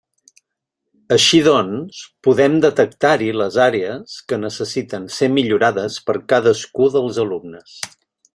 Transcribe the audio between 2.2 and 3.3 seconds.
podem detectar-hi